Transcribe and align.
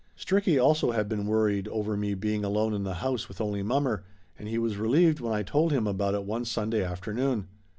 Stricky 0.17 0.59
also 0.59 0.93
had 0.93 1.07
been 1.07 1.27
worried 1.27 1.67
over 1.67 1.95
me 1.95 2.15
being 2.15 2.43
alone 2.43 2.73
in 2.73 2.81
the 2.83 2.95
house 3.05 3.27
with 3.27 3.39
only 3.39 3.61
mommer, 3.61 4.03
and 4.39 4.47
he 4.47 4.57
was 4.57 4.77
re 4.79 4.89
lieved 4.89 5.19
when 5.19 5.31
I 5.31 5.43
told 5.43 5.71
him 5.71 5.85
about 5.85 6.15
it 6.15 6.23
one 6.25 6.43
Sunday 6.43 6.83
afternoon. 6.83 7.47